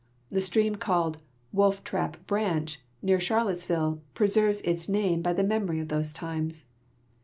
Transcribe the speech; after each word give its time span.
The 0.29 0.41
stream 0.41 0.77
called" 0.77 1.19
W'olftrap 1.55 2.15
branch," 2.25 2.79
near 3.03 3.19
(.'harlottes 3.19 3.65
ville, 3.67 4.01
preserves 4.15 4.63
by 4.63 4.71
its 4.71 4.89
name 4.89 5.21
the 5.21 5.43
memory 5.43 5.79
of 5.79 5.89
those 5.89 6.11
times. 6.11 6.65